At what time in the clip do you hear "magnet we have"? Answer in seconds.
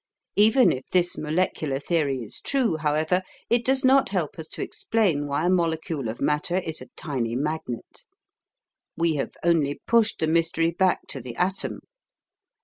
7.35-9.33